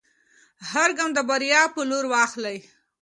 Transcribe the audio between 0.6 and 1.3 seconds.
هر ګام د